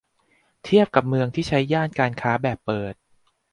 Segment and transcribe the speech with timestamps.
[0.63, 2.93] เทียบกับเมืองที่ใช้ย่านการค้าแบบเปิด